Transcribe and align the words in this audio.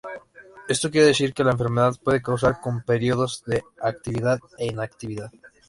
Esto 0.67 0.89
quiere 0.89 1.05
decir 1.09 1.31
que 1.31 1.43
la 1.43 1.51
enfermedad 1.51 1.93
puede 2.03 2.23
cursar 2.23 2.59
con 2.59 2.81
períodos 2.81 3.43
de 3.45 3.63
actividad 3.79 4.39
e 4.57 4.65
inactividad. 4.65 5.31